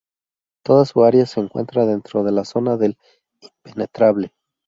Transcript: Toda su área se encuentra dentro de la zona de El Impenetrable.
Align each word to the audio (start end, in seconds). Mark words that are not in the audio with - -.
Toda 0.65 0.83
su 0.85 1.03
área 1.03 1.27
se 1.27 1.39
encuentra 1.41 1.85
dentro 1.85 2.23
de 2.23 2.31
la 2.31 2.43
zona 2.43 2.75
de 2.75 2.87
El 2.87 2.97
Impenetrable. 3.39 4.31